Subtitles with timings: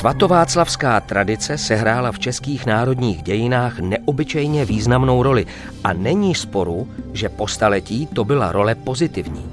[0.00, 5.46] Svatováclavská tradice sehrála v českých národních dějinách neobyčejně významnou roli
[5.84, 9.44] a není sporu, že po staletí to byla role pozitivní.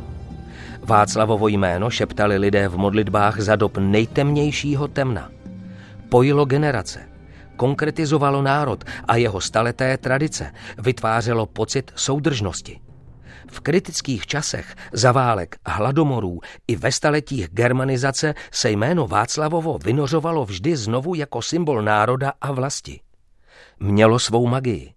[0.84, 5.30] Václavovo jméno šeptali lidé v modlitbách za dob nejtemnějšího temna.
[6.10, 7.00] Pojilo generace,
[7.56, 12.87] konkretizovalo národ a jeho staleté tradice, vytvářelo pocit soudržnosti.
[13.52, 21.16] V kritických časech zaválek, hladomorů i ve staletích germanizace se jméno Václavovo vynořovalo vždy znovu
[21.16, 23.00] jako symbol národa a vlasti.
[23.80, 24.94] Mělo svou magii.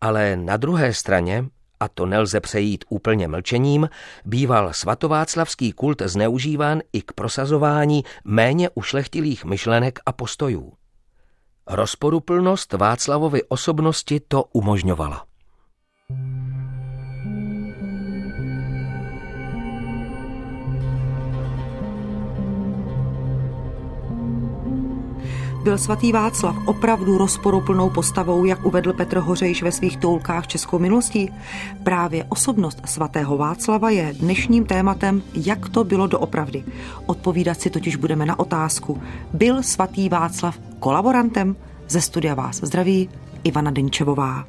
[0.00, 1.44] Ale na druhé straně,
[1.80, 3.88] a to nelze přejít úplně mlčením,
[4.24, 10.72] býval svatováclavský kult zneužíván i k prosazování méně ušlechtilých myšlenek a postojů.
[11.66, 15.24] Rozporuplnost Václavovy osobnosti to umožňovala.
[25.64, 31.32] Byl svatý Václav opravdu rozporuplnou postavou, jak uvedl Petr Hořejš ve svých toulkách českou minulostí?
[31.82, 36.64] Právě osobnost svatého Václava je dnešním tématem, jak to bylo doopravdy.
[37.06, 39.02] Odpovídat si totiž budeme na otázku.
[39.32, 41.56] Byl svatý Václav kolaborantem?
[41.88, 43.08] Ze studia vás zdraví
[43.44, 44.46] Ivana Denčevová.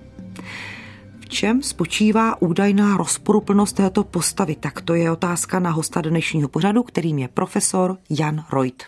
[1.20, 4.56] V čem spočívá údajná rozporuplnost této postavy?
[4.56, 8.84] Tak to je otázka na hosta dnešního pořadu, kterým je profesor Jan Reut.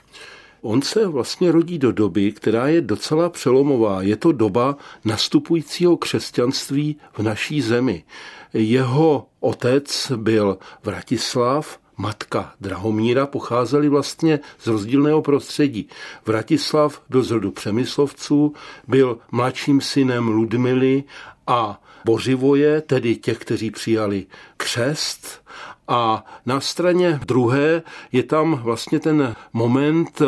[0.68, 4.02] On se vlastně rodí do doby, která je docela přelomová.
[4.02, 8.04] Je to doba nastupujícího křesťanství v naší zemi.
[8.54, 15.90] Jeho otec byl Vratislav, matka Drahomíra pocházeli vlastně z rozdílného prostředí.
[16.26, 18.54] Vratislav byl z rodu Přemyslovců,
[18.88, 21.04] byl mladším synem Ludmily
[21.48, 24.26] a Bořivoje, tedy těch, kteří přijali
[24.58, 25.44] křest
[25.88, 27.82] a na straně druhé
[28.12, 30.22] je tam vlastně ten moment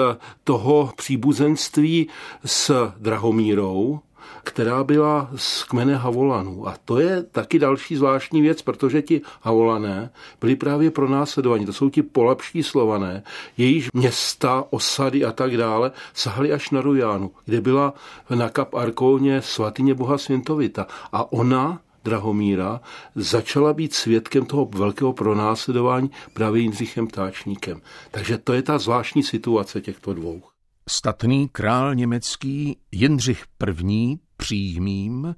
[0.44, 2.08] toho příbuzenství
[2.46, 4.00] s Drahomírou,
[4.44, 6.68] která byla z kmene Havolanů.
[6.68, 10.10] A to je taky další zvláštní věc, protože ti Havolané
[10.42, 11.66] byli právě pro následování.
[11.66, 13.24] To jsou ti polapští slované,
[13.58, 17.94] jejíž města, osady a tak dále sahali až na Rujánu, kde byla
[18.36, 20.88] na Kap Arkóně svatyně Boha Svěntovita.
[21.12, 22.82] A ona Drahomíra
[23.16, 27.82] začala být svědkem toho velkého pronásledování právě Jindřichem Táčníkem.
[28.12, 30.42] Takže to je ta zvláštní situace těchto dvou.
[30.90, 33.44] Statný král německý Jindřich
[33.90, 34.20] I.
[34.38, 35.36] přímým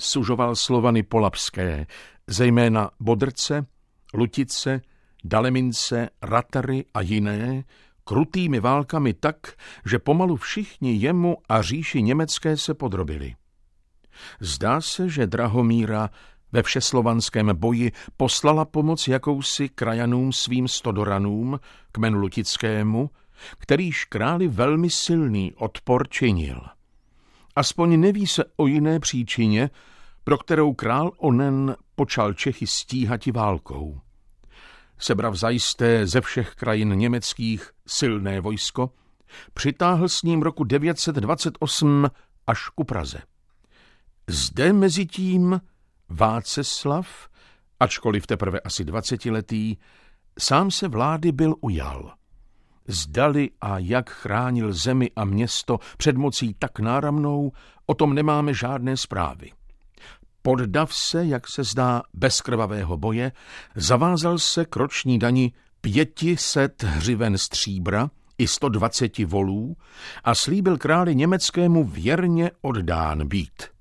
[0.00, 1.86] sužoval Slovany polapské,
[2.26, 3.66] zejména Bodrce,
[4.14, 4.80] Lutice,
[5.24, 7.64] Dalemince, Ratary a jiné,
[8.04, 9.36] krutými válkami tak,
[9.86, 13.34] že pomalu všichni jemu a říši německé se podrobili.
[14.40, 16.10] Zdá se, že Drahomíra
[16.52, 21.60] ve všeslovanském boji poslala pomoc jakousi krajanům svým stodoranům,
[21.92, 23.10] kmenu Lutickému,
[23.58, 26.60] kterýž králi velmi silný odpor činil.
[27.56, 29.70] Aspoň neví se o jiné příčině,
[30.24, 34.00] pro kterou král onen počal Čechy stíhati válkou.
[34.98, 38.90] Sebrav zajisté ze všech krajin německých silné vojsko,
[39.54, 42.06] přitáhl s ním roku 928
[42.46, 43.18] až ku Praze.
[44.28, 45.60] Zde mezi tím
[46.08, 47.28] Váceslav,
[47.80, 49.76] ačkoliv teprve asi dvacetiletý,
[50.38, 52.14] sám se vlády byl ujal.
[52.88, 57.52] Zdali a jak chránil zemi a město před mocí tak náramnou,
[57.86, 59.52] o tom nemáme žádné zprávy.
[60.42, 63.32] Poddav se, jak se zdá, bez krvavého boje,
[63.74, 69.76] zavázal se k roční dani pěti set hřiven stříbra i 120 volů
[70.24, 73.77] a slíbil králi německému věrně oddán být.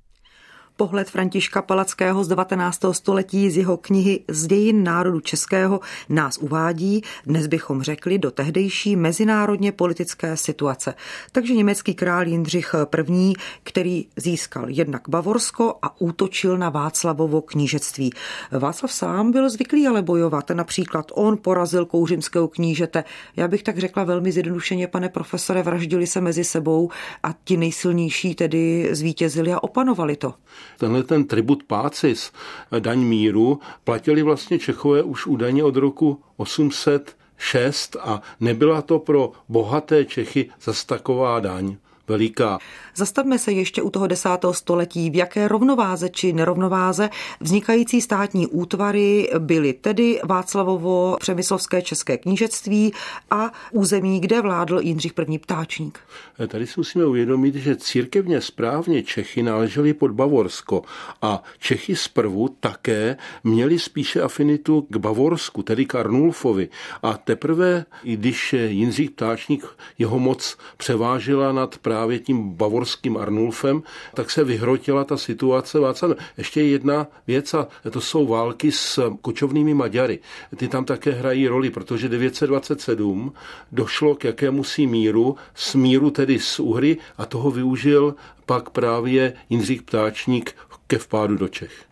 [0.78, 2.80] Pohled Františka Palackého z 19.
[2.92, 5.80] století z jeho knihy Z dějin národu českého
[6.10, 10.94] nás uvádí, dnes bychom řekli, do tehdejší mezinárodně politické situace.
[11.32, 12.76] Takže německý král Jindřich
[13.10, 18.12] I., který získal jednak Bavorsko a útočil na Václavovo knížectví.
[18.52, 20.50] Václav sám byl zvyklý ale bojovat.
[20.50, 23.04] Například on porazil kouřimského knížete.
[23.36, 26.90] Já bych tak řekla velmi zjednodušeně, pane profesore, vraždili se mezi sebou
[27.24, 30.34] a ti nejsilnější tedy zvítězili a opanovali to.
[30.78, 32.32] Tenhle ten tribut pácis,
[32.80, 40.06] daň míru, platili vlastně Čechové už údajně od roku 806 a nebyla to pro bohaté
[40.06, 41.78] Čechy zas taková daň.
[42.08, 42.60] veliká.
[42.96, 47.10] Zastavme se ještě u toho desátého století, v jaké rovnováze či nerovnováze
[47.40, 52.94] vznikající státní útvary byly tedy Václavovo přemyslovské české knížectví
[53.32, 55.40] a území, kde vládl Jindřich I.
[55.40, 56.00] Ptáčník.
[56.48, 60.82] Tady si musíme uvědomit, že církevně správně Čechy náležely pod Bavorsko
[61.22, 66.70] a Čechy zprvu také měli spíše afinitu k Bavorsku, tedy k Arnulfovi.
[67.04, 69.66] A teprve, když Jindřich Ptáčník
[69.98, 73.84] jeho moc převážila nad právě tím bavorským Arnulfem,
[74.14, 75.80] tak se vyhrotila ta situace.
[75.80, 80.20] Václav, ještě jedna věc a to jsou války s kočovnými Maďary.
[80.56, 83.34] Ty tam také hrají roli, protože 927
[83.72, 88.16] došlo k jakému si míru, s míru tedy s Uhry a toho využil
[88.46, 90.56] pak právě Jindřich Ptáčník
[90.88, 91.86] ke vpádu do Čech.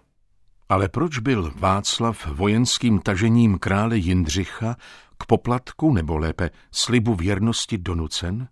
[0.69, 4.75] Ale proč byl Václav vojenským tažením krále Jindřicha
[5.17, 8.47] k poplatku nebo lépe slibu věrnosti donucen?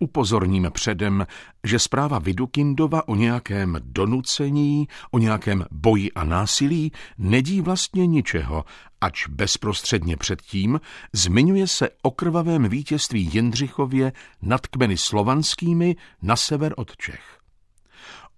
[0.00, 1.26] Upozorníme předem,
[1.64, 8.64] že zpráva Vidukindova o nějakém donucení, o nějakém boji a násilí nedí vlastně ničeho,
[9.00, 10.80] ač bezprostředně předtím
[11.12, 14.12] zmiňuje se o krvavém vítězství Jindřichově
[14.42, 17.45] nad kmeny slovanskými na sever od Čech.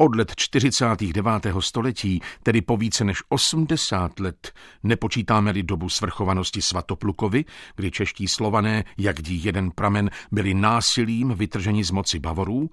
[0.01, 1.47] Od let 49.
[1.61, 4.53] století, tedy po více než 80 let,
[4.83, 7.45] nepočítáme-li dobu svrchovanosti Svatoplukovy,
[7.77, 12.71] kdy čeští slované, jak dí jeden pramen, byli násilím vytrženi z moci Bavorů,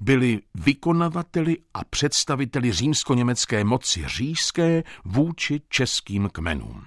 [0.00, 6.84] byli vykonavateli a představiteli římsko-německé moci říšské vůči českým kmenům.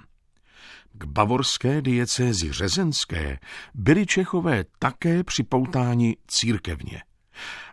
[0.94, 3.40] K bavorské diecézi řezenské
[3.74, 7.02] byli Čechové také připoutáni církevně.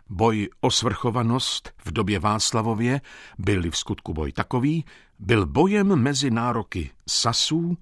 [0.09, 3.01] Boj o svrchovanost v době Václavově,
[3.37, 4.85] byl v skutku boj takový,
[5.19, 7.77] byl bojem mezi nároky Sasů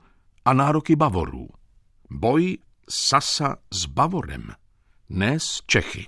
[0.45, 1.47] a nároky Bavorů.
[2.09, 2.57] Boj
[2.89, 4.51] Sasa s Bavorem,
[5.09, 6.07] ne s Čechy.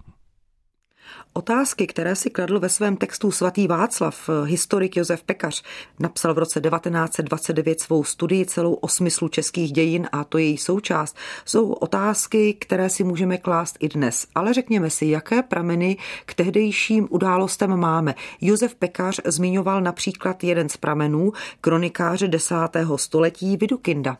[1.33, 5.63] Otázky, které si kladl ve svém textu svatý Václav, historik Josef Pekař,
[5.99, 11.17] napsal v roce 1929 svou studii celou o smyslu českých dějin a to její součást,
[11.45, 14.27] jsou otázky, které si můžeme klást i dnes.
[14.35, 18.15] Ale řekněme si, jaké prameny k tehdejším událostem máme.
[18.41, 24.17] Josef Pekař zmiňoval například jeden z pramenů kronikáře desátého století Vidukinda.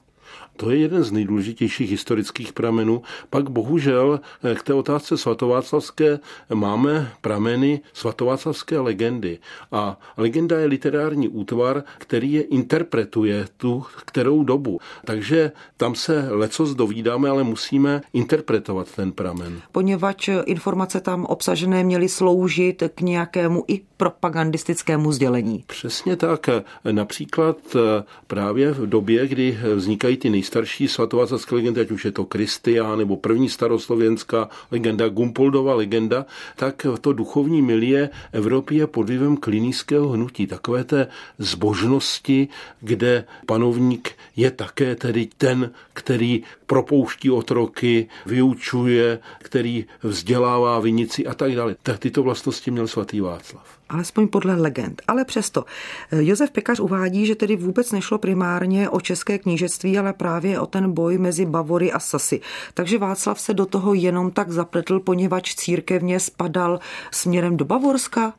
[0.57, 3.01] To je jeden z nejdůležitějších historických pramenů.
[3.29, 6.19] Pak bohužel eh, k té otázce svatováclavské
[6.53, 9.39] máme prameny svatováclavské legendy.
[9.71, 14.79] A legenda je literární útvar, který je interpretuje tu kterou dobu.
[15.05, 19.61] Takže tam se lecos dovídáme, ale musíme interpretovat ten pramen.
[19.71, 25.63] Poněvadž informace tam obsažené měly sloužit k nějakému i propagandistickému sdělení.
[25.67, 26.49] Přesně tak.
[26.91, 32.25] Například eh, právě v době, kdy vznikají ty nejstarší svatováclavské legendy, ať už je to
[32.25, 36.25] Kristia nebo první staroslověnská legenda, Gumpoldova legenda,
[36.55, 41.07] tak to duchovní milie Evropy je pod vlivem klinického hnutí, takové té
[41.37, 42.47] zbožnosti,
[42.79, 51.55] kde panovník je také tedy ten, který propouští otroky, vyučuje, který vzdělává vinici a tak
[51.55, 51.75] dále.
[51.83, 55.01] Tak tyto vlastnosti měl svatý Václav alespoň podle legend.
[55.07, 55.65] Ale přesto
[56.11, 60.91] Josef Pekař uvádí, že tedy vůbec nešlo primárně o české knížectví, ale právě o ten
[60.91, 62.41] boj mezi Bavory a Sasy.
[62.73, 66.79] Takže Václav se do toho jenom tak zapletl, poněvadž církevně spadal
[67.11, 68.33] směrem do Bavorska?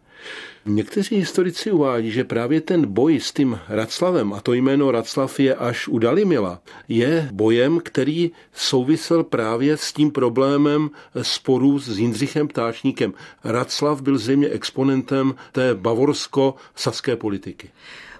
[0.67, 5.55] Někteří historici uvádí, že právě ten boj s tím Raclavem, a to jméno Raclav je
[5.55, 10.91] až u Dalimila, je bojem, který souvisel právě s tím problémem
[11.23, 13.13] sporů s Jindřichem Ptáčníkem.
[13.45, 17.71] Raclav byl zřejmě exponentem té bavorsko-saské politiky.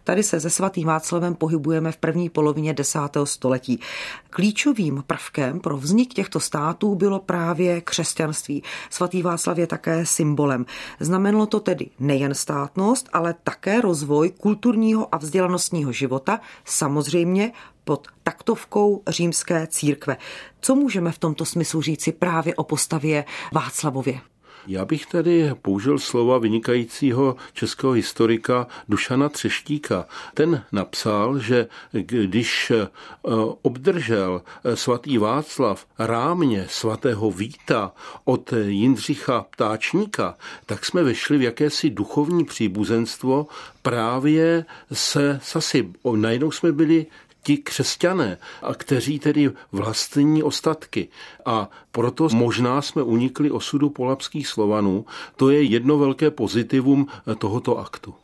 [0.09, 3.81] Tady se se svatým Václavem pohybujeme v první polovině desátého století.
[4.31, 8.63] Klíčovým prvkem pro vznik těchto států bylo právě křesťanství.
[8.91, 10.67] Svatý Václav je také symbolem.
[11.01, 17.53] Znamenalo to tedy nejen státnost, ale také rozvoj kulturního a vzdělanostního života, samozřejmě
[17.85, 20.17] pod taktovkou římské církve.
[20.61, 24.21] Co můžeme v tomto smyslu říci právě o postavě Václavově?
[24.67, 30.07] Já bych tady použil slova vynikajícího českého historika Dušana Třeštíka.
[30.35, 32.89] Ten napsal, že když eh,
[33.63, 37.93] obdržel eh, svatý Václav rámě svatého Víta
[38.25, 40.37] od Jindřicha Ptáčníka,
[40.67, 43.47] tak jsme vešli v jakési duchovní příbuzenstvo
[43.83, 45.89] právě se Sasy.
[46.17, 47.07] Najednou jsme byli
[47.43, 51.09] ti křesťané, a kteří tedy vlastní ostatky.
[51.47, 55.07] A proto možná jsme unikli osudu polapských Slovanů.
[55.37, 57.07] To je jedno velké pozitivum
[57.39, 58.15] tohoto aktu.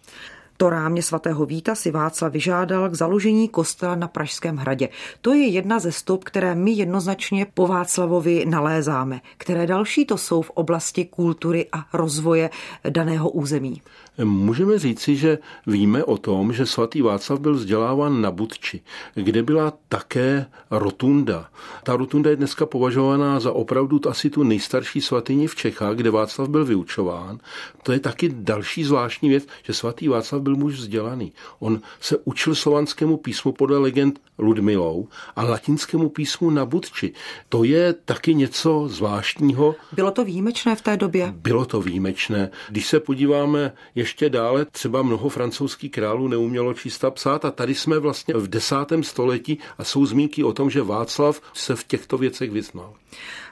[0.57, 4.89] To rámě svatého Víta si Václav vyžádal k založení kostela na Pražském hradě.
[5.21, 9.21] To je jedna ze stop, které my jednoznačně po Václavovi nalézáme.
[9.37, 12.51] Které další to jsou v oblasti kultury a rozvoje
[12.91, 13.83] daného území?
[14.23, 18.81] Můžeme říci, že víme o tom, že svatý Václav byl vzděláván na Budči,
[19.15, 21.49] kde byla také rotunda.
[21.83, 26.49] Ta rotunda je dneska považovaná za opravdu asi tu nejstarší svatyni v Čechách, kde Václav
[26.49, 27.39] byl vyučován.
[27.83, 31.33] To je taky další zvláštní věc, že svatý Václav byl muž vzdělaný.
[31.59, 37.13] On se učil slovanskému písmu podle legend Ludmilou a latinskému písmu na Budči.
[37.49, 39.75] To je taky něco zvláštního.
[39.93, 41.33] Bylo to výjimečné v té době?
[41.37, 42.51] Bylo to výjimečné.
[42.69, 43.73] Když se podíváme
[44.05, 48.49] ještě dále, třeba mnoho francouzských králů neumělo číst a psát a tady jsme vlastně v
[48.49, 52.95] desátém století a jsou zmínky o tom, že Václav se v těchto věcech vyznal.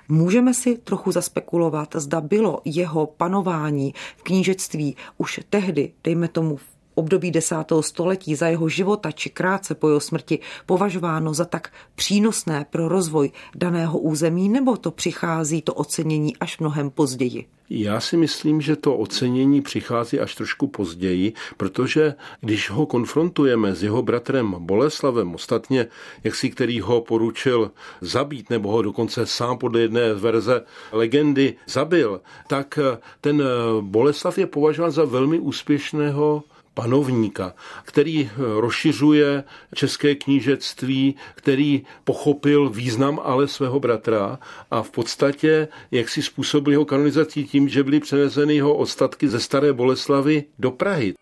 [0.09, 6.72] Můžeme si trochu zaspekulovat, zda bylo jeho panování v knížectví už tehdy, dejme tomu v
[6.95, 12.67] období desátého století za jeho života či krátce po jeho smrti považováno za tak přínosné
[12.71, 17.47] pro rozvoj daného území, nebo to přichází to ocenění až mnohem později?
[17.75, 23.83] Já si myslím, že to ocenění přichází až trošku později, protože když ho konfrontujeme s
[23.83, 25.87] jeho bratrem Boleslavem, ostatně,
[26.25, 27.71] jak si který ho poručil
[28.01, 32.79] zabít, nebo ho dokonce sám podle jedné verze legendy zabil, tak
[33.21, 33.43] ten
[33.81, 36.43] Boleslav je považován za velmi úspěšného
[36.75, 44.38] panovníka, který rozšiřuje české knížectví, který pochopil význam ale svého bratra
[44.71, 49.41] a v podstatě jak si způsobil jeho kanonizací tím, že byly přeneseny jeho ostatky ze
[49.41, 51.14] Staré Boleslavy do Prahy.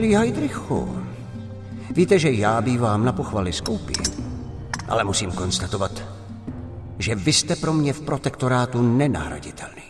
[0.00, 1.06] Milý Heidrichu,
[1.90, 3.94] víte, že já bývám na pochvaly skoupí,
[4.88, 6.02] ale musím konstatovat,
[6.98, 9.82] že vy jste pro mě v protektorátu nenahraditelný.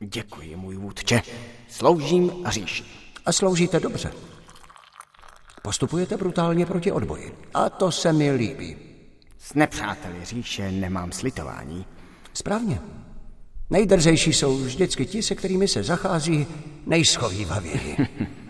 [0.00, 1.22] Děkuji, můj vůdče.
[1.68, 2.84] Sloužím a říši.
[3.26, 4.12] A sloužíte dobře.
[5.62, 7.34] Postupujete brutálně proti odboji.
[7.54, 8.76] A to se mi líbí.
[9.38, 11.86] S nepřáteli říše nemám slitování.
[12.34, 12.80] Správně.
[13.70, 16.46] Nejdrzejší jsou vždycky ti, se kterými se zachází
[16.86, 17.96] nejschovývavěji.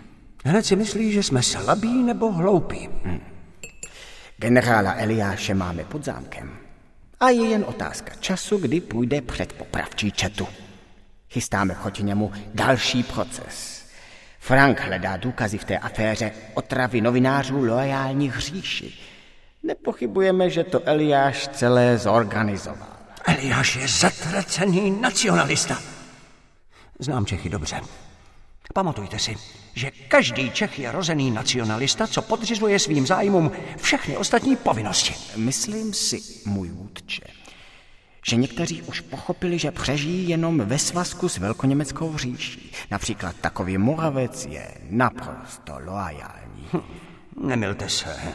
[0.44, 2.88] Hned si myslí, že jsme slabí nebo hloupí.
[3.04, 3.20] Hmm.
[4.36, 6.58] Generála Eliáše máme pod zámkem.
[7.20, 10.48] A je jen otázka času, kdy půjde před popravčí četu.
[11.30, 13.84] Chystáme proti němu další proces.
[14.38, 18.94] Frank hledá důkazy v té aféře otravy novinářů loajálních říši.
[19.62, 22.88] Nepochybujeme, že to Eliáš celé zorganizoval.
[23.24, 25.78] Eliáš je zatracený nacionalista.
[26.98, 27.80] Znám Čechy dobře.
[28.74, 29.36] Pamatujte si,
[29.74, 35.14] že každý Čech je rozený nacionalista, co podřizuje svým zájmům všechny ostatní povinnosti.
[35.36, 37.22] Myslím si, můj vůdče,
[38.26, 42.72] že někteří už pochopili, že přežijí jenom ve svazku s velkoněmeckou říší.
[42.90, 46.68] Například takový Moravec je naprosto loajální.
[46.72, 46.82] Hm,
[47.46, 48.34] nemilte se.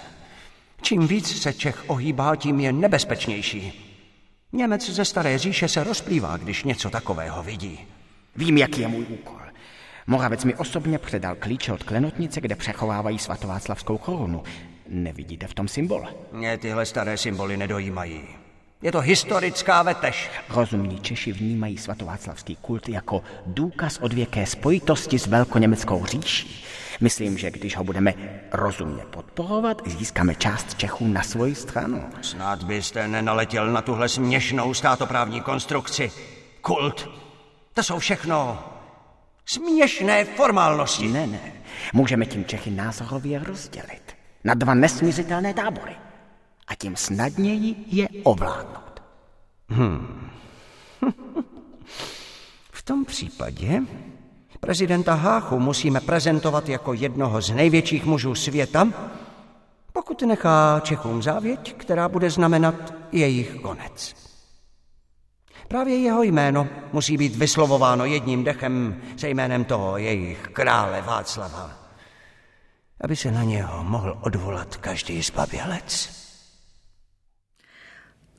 [0.81, 3.85] Čím víc se Čech ohýbá, tím je nebezpečnější.
[4.51, 7.79] Němec ze staré říše se rozplývá, když něco takového vidí.
[8.35, 9.39] Vím, jaký je můj úkol.
[10.07, 14.43] Moravec mi osobně předal klíče od klenotnice, kde přechovávají svatováclavskou korunu.
[14.89, 16.07] Nevidíte v tom symbol?
[16.31, 18.21] Mě tyhle staré symboly nedojímají.
[18.81, 20.29] Je to historická vetež.
[20.49, 26.65] Rozumní Češi vnímají svatováclavský kult jako důkaz odvěké spojitosti s velkoněmeckou říší.
[27.01, 28.13] Myslím, že když ho budeme
[28.51, 32.03] rozumně podporovat, získáme část Čechů na svoji stranu.
[32.21, 36.11] Snad byste nenaletěl na tuhle směšnou státoprávní konstrukci.
[36.61, 37.09] Kult.
[37.73, 38.63] To jsou všechno
[39.51, 41.07] Směšné formálnosti.
[41.07, 41.53] Ne, ne.
[41.93, 44.01] Můžeme tím Čechy názorově rozdělit
[44.43, 45.95] na dva nesmizitelné tábory
[46.67, 49.01] a tím snadněji je ovládnout.
[49.69, 50.29] Hmm.
[52.71, 53.81] v tom případě
[54.59, 58.87] prezidenta Háchu musíme prezentovat jako jednoho z největších mužů světa,
[59.93, 64.28] pokud nechá Čechům závěť, která bude znamenat jejich konec.
[65.69, 71.71] Právě jeho jméno musí být vyslovováno jedním dechem se jménem toho jejich krále Václava.
[73.01, 76.18] aby se na něho mohl odvolat každý zbabělec.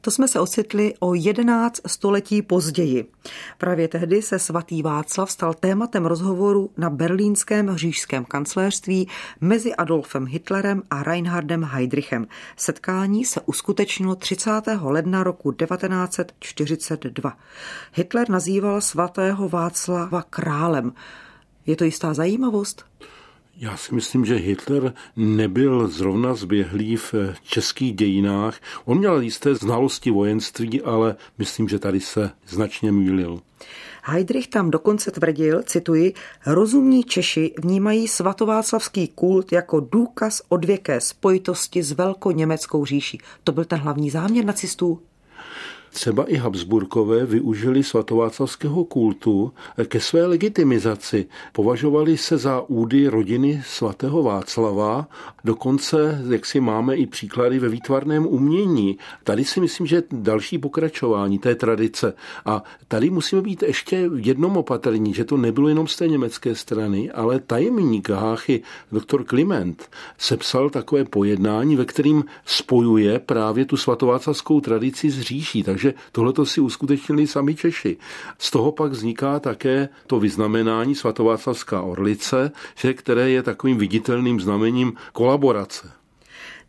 [0.00, 3.10] To jsme se ocitli o 11 století později.
[3.58, 9.08] Právě tehdy se svatý Václav stal tématem rozhovoru na berlínském říšském kancléřství
[9.40, 12.26] mezi Adolfem Hitlerem a Reinhardem Heydrichem.
[12.56, 14.50] Setkání se uskutečnilo 30.
[14.82, 17.38] ledna roku 1942.
[17.92, 20.92] Hitler nazýval svatého Václava králem.
[21.66, 22.84] Je to jistá zajímavost?
[23.62, 28.60] Já si myslím, že Hitler nebyl zrovna zběhlý v českých dějinách.
[28.84, 33.40] On měl jisté znalosti vojenství, ale myslím, že tady se značně mýlil.
[34.02, 36.14] Heidrich tam dokonce tvrdil, cituji,
[36.46, 43.20] rozumní Češi vnímají svatováclavský kult jako důkaz odvěké spojitosti s velkoněmeckou říší.
[43.44, 45.00] To byl ten hlavní záměr nacistů?
[45.92, 49.52] Třeba i Habsburkové využili svatováclavského kultu
[49.84, 51.26] ke své legitimizaci.
[51.52, 55.08] Považovali se za údy rodiny svatého Václava,
[55.44, 58.98] dokonce, jak si máme i příklady ve výtvarném umění.
[59.24, 62.14] Tady si myslím, že další pokračování té tradice.
[62.44, 67.10] A tady musíme být ještě jednom opatrní, že to nebylo jenom z té německé strany,
[67.10, 75.10] ale tajemník Háchy, doktor Kliment, sepsal takové pojednání, ve kterým spojuje právě tu svatováclavskou tradici
[75.10, 75.62] s říší.
[75.62, 77.96] Takže takže tohleto si uskutečnili sami Češi.
[78.38, 84.92] Z toho pak vzniká také to vyznamenání svatováclavská orlice, že, které je takovým viditelným znamením
[85.12, 85.92] kolaborace.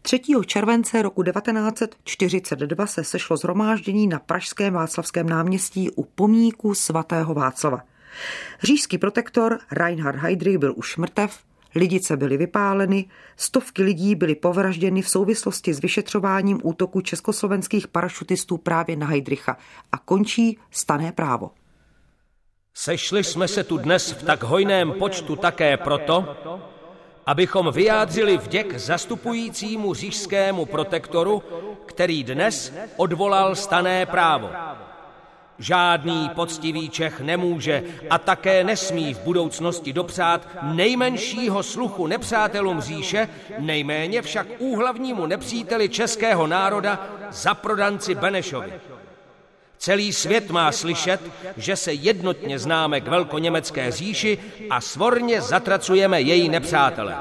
[0.02, 0.22] 3.
[0.46, 7.82] července roku 1942 se sešlo zhromáždění na Pražském Václavském náměstí u pomníku svatého Václava.
[8.64, 11.40] Říšský protektor Reinhard Heydrich byl už mrtev,
[11.76, 13.06] Lidice byly vypáleny,
[13.38, 19.58] stovky lidí byly povražděny v souvislosti s vyšetřováním útoku československých parašutistů právě na Heidricha
[19.92, 21.52] a končí stané právo.
[22.74, 26.36] Sešli jsme se tu dnes v tak hojném počtu také proto,
[27.26, 31.44] abychom vyjádřili vděk zastupujícímu říšskému protektoru,
[31.86, 34.50] který dnes odvolal stané právo.
[35.62, 44.22] Žádný poctivý Čech nemůže a také nesmí v budoucnosti dopřát nejmenšího sluchu nepřátelům říše, nejméně
[44.22, 48.74] však úhlavnímu nepříteli českého národa za prodanci Benešovi.
[49.78, 51.22] Celý svět má slyšet,
[51.58, 54.38] že se jednotně známe k velkoněmecké říši
[54.70, 57.16] a svorně zatracujeme její nepřátele.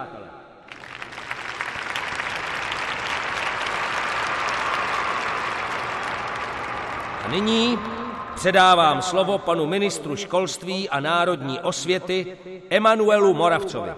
[7.24, 7.78] A nyní
[8.40, 12.36] Předávám slovo panu ministru školství a národní osvěty
[12.70, 13.90] Emanuelu Moravcovi.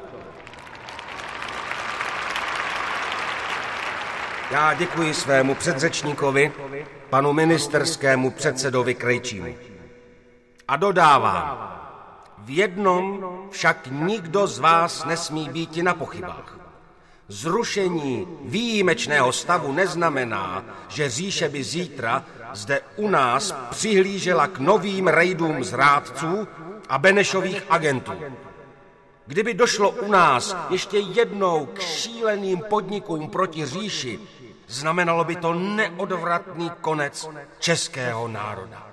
[4.50, 6.52] Já děkuji svému předřečníkovi,
[7.10, 9.54] panu ministerskému předsedovi Krejčímu.
[10.68, 11.80] A dodávám,
[12.38, 16.58] v jednom však nikdo z vás nesmí být na pochybách.
[17.28, 25.64] Zrušení výjimečného stavu neznamená, že říše by zítra zde u nás přihlížela k novým rejdům
[25.64, 26.48] zrádců
[26.88, 28.12] a Benešových agentů.
[29.26, 34.20] Kdyby došlo u nás ještě jednou k šíleným podnikům proti říši,
[34.68, 38.86] znamenalo by to neodvratný konec českého národa.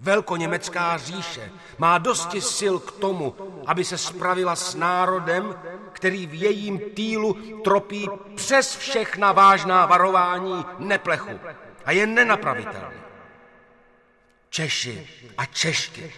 [0.00, 3.34] Velkoněmecká říše má dosti sil k tomu,
[3.66, 5.54] aby se spravila s národem,
[5.92, 11.38] který v jejím týlu tropí přes všechna vážná varování neplechu
[11.88, 13.00] a je nenapravitelný.
[14.50, 16.12] Češi a Češky,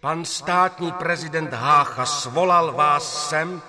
[0.00, 3.62] pan státní prezident Hácha svolal vás sem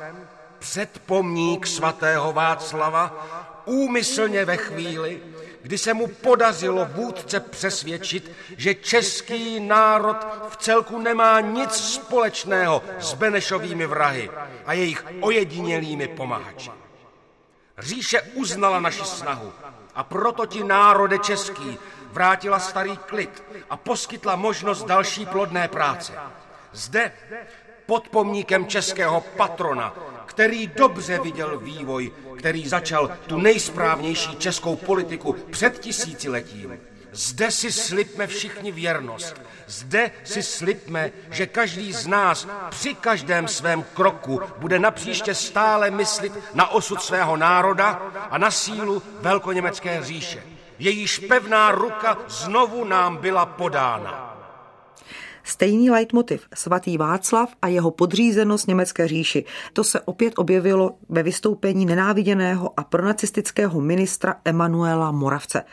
[0.60, 3.28] před pomník svatého Václava
[3.66, 5.22] úmyslně ve chvíli,
[5.62, 10.18] kdy se mu podařilo vůdce přesvědčit, že český národ
[10.50, 14.30] v celku nemá nic společného s Benešovými vrahy
[14.66, 16.72] a jejich ojedinělými pomáhači.
[17.78, 19.54] Říše uznala naši snahu
[19.96, 21.78] a proto ti národe český
[22.12, 26.14] vrátila starý klid a poskytla možnost další plodné práce.
[26.72, 27.12] Zde,
[27.86, 29.94] pod pomníkem českého patrona,
[30.26, 36.80] který dobře viděl vývoj, který začal tu nejsprávnější českou politiku před tisíciletím.
[37.16, 39.42] Zde si slibme všichni věrnost.
[39.68, 46.34] Zde si slibme, že každý z nás při každém svém kroku bude napříště stále myslit
[46.54, 50.44] na osud svého národa a na sílu velkoněmecké říše.
[50.80, 54.35] Jejíž pevná ruka znovu nám byla podána.
[55.46, 59.46] Stejný leitmotiv svatý Václav a jeho podřízenost německé říši.
[59.74, 65.64] To se opět objevilo ve vystoupení nenáviděného a pronacistického ministra Emanuela Moravce.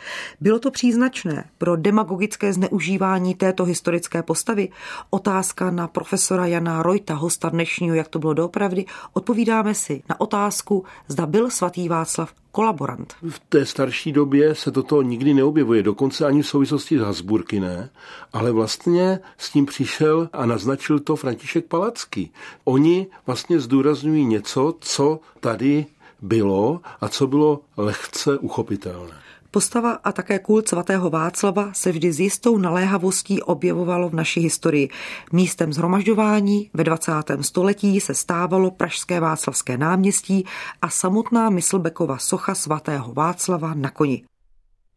[0.40, 4.68] Bylo to příznačné pro demagogické zneužívání této historické postavy?
[5.10, 10.84] Otázka na profesora Jana Rojta, hosta dnešního, jak to bylo doopravdy, odpovídáme si na otázku,
[11.08, 13.14] zda byl svatý Václav kolaborant.
[13.28, 17.90] V té starší době se toto nikdy neobjevuje, dokonce ani v souvislosti s Hasburky ne,
[18.32, 22.30] ale vlastně s tím přišel a naznačil to František Palacký.
[22.64, 25.86] Oni vlastně zdůrazňují něco, co tady
[26.22, 29.14] bylo a co bylo lehce uchopitelné.
[29.52, 34.88] Postava a také kult svatého Václava se vždy s jistou naléhavostí objevovalo v naší historii.
[35.32, 37.12] Místem zhromažďování ve 20.
[37.40, 40.44] století se stávalo Pražské Václavské náměstí
[40.82, 44.24] a samotná Myslbekova socha svatého Václava na koni.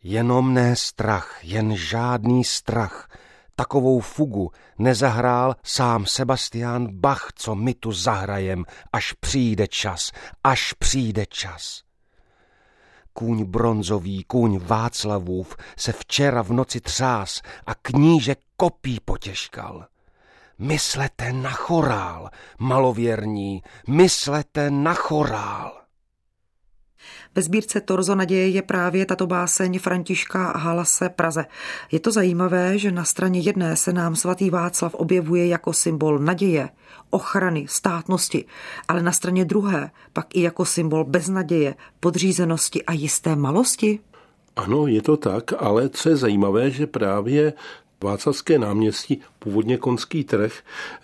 [0.03, 3.09] Jenom ne strach, jen žádný strach.
[3.55, 8.63] Takovou fugu nezahrál sám Sebastian Bach, co my tu zahrajem,
[8.93, 10.11] až přijde čas,
[10.43, 11.85] až přijde čas.
[13.17, 19.85] Kůň bronzový, kůň Václavův se včera v noci třás a kníže kopí potěžkal.
[20.59, 25.84] Myslete na chorál, malověrní, myslete na chorál.
[27.35, 31.45] Ve sbírce Torzo naděje je právě tato báseň Františka Halase Praze.
[31.91, 36.69] Je to zajímavé, že na straně jedné se nám svatý Václav objevuje jako symbol naděje,
[37.09, 38.45] ochrany, státnosti,
[38.87, 43.99] ale na straně druhé pak i jako symbol beznaděje, podřízenosti a jisté malosti?
[44.55, 47.53] Ano, je to tak, ale co je zajímavé, že právě
[48.03, 50.53] Václavské náměstí, původně konský trh,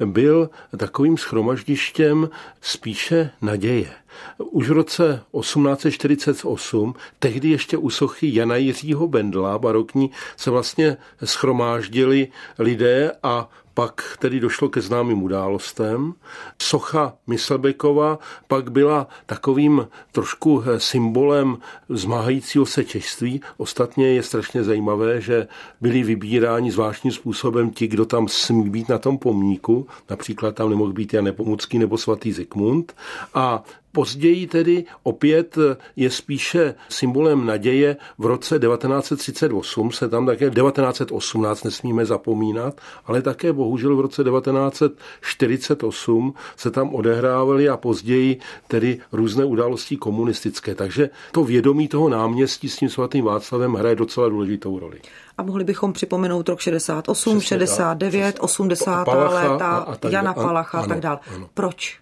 [0.06, 2.30] byl takovým schromaždištěm
[2.62, 3.91] spíše naděje.
[4.38, 12.27] Už v roce 1848, tehdy ještě u sochy Jana Jiřího Bendla barokní, se vlastně schromáždili
[12.60, 16.13] lidé a pak tedy došlo ke známým událostem.
[16.62, 21.57] Socha Myslbekova pak byla takovým trošku symbolem
[21.89, 23.41] zmáhajícího se češství.
[23.57, 25.47] Ostatně je strašně zajímavé, že
[25.81, 29.88] byli vybíráni zvláštním způsobem ti, kdo tam smí být na tom pomníku.
[30.10, 32.95] Například tam nemohl být Jan Nepomucký nebo svatý Zikmund.
[33.34, 35.58] A Později tedy opět
[35.95, 37.97] je spíše symbolem naděje.
[38.17, 46.34] V roce 1938 se tam také 1918 nesmíme zapomínat, ale také bohužel v roce 1948
[46.58, 50.75] se tam odehrávaly a později tedy různé události komunistické.
[50.75, 54.99] Takže to vědomí toho náměstí s tím svatým Václavem hraje docela důležitou roli.
[55.38, 58.43] A mohli bychom připomenout rok 68, Přesně 69, tak.
[58.43, 59.06] 80.
[59.06, 61.19] Palacha léta, a, a tak, Jana Palacha a tak dále.
[61.54, 62.01] Proč?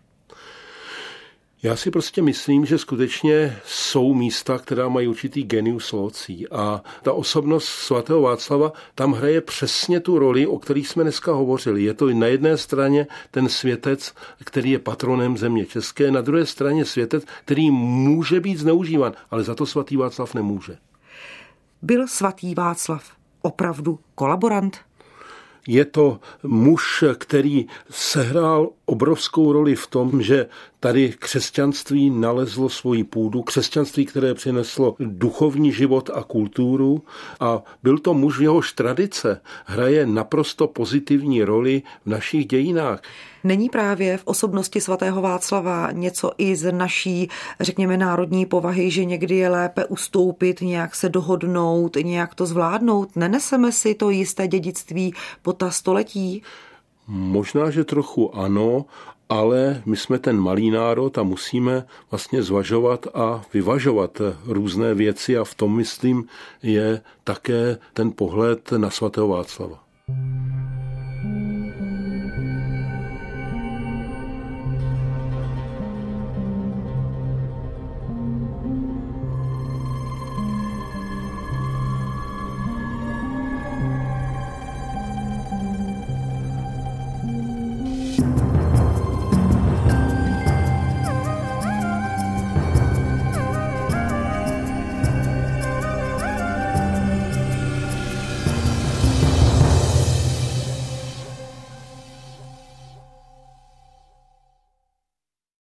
[1.63, 7.13] Já si prostě myslím, že skutečně jsou místa, která mají určitý genius locí a ta
[7.13, 11.83] osobnost svatého Václava tam hraje přesně tu roli, o kterých jsme dneska hovořili.
[11.83, 16.85] Je to na jedné straně ten světec, který je patronem země české, na druhé straně
[16.85, 20.77] světec, který může být zneužívan, ale za to svatý Václav nemůže.
[21.81, 24.77] Byl svatý Václav opravdu kolaborant?
[25.67, 30.45] Je to muž, který sehrál obrovskou roli v tom, že
[30.79, 37.03] tady křesťanství nalezlo svoji půdu, křesťanství, které přineslo duchovní život a kulturu
[37.39, 43.01] a byl to muž, v jehož tradice hraje naprosto pozitivní roli v našich dějinách.
[43.43, 49.35] Není právě v osobnosti svatého Václava něco i z naší, řekněme, národní povahy, že někdy
[49.35, 53.15] je lépe ustoupit, nějak se dohodnout, nějak to zvládnout?
[53.15, 56.43] Neneseme si to jisté dědictví po ta století?
[57.07, 58.85] Možná, že trochu ano,
[59.29, 65.43] ale my jsme ten malý národ a musíme vlastně zvažovat a vyvažovat různé věci a
[65.43, 66.25] v tom, myslím,
[66.63, 69.83] je také ten pohled na svatého Václava.